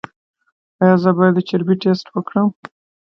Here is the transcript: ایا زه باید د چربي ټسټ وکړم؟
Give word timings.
ایا 0.81 0.93
زه 1.03 1.09
باید 1.17 1.33
د 1.35 1.39
چربي 1.47 1.75
ټسټ 1.81 2.05
وکړم؟ 2.11 2.47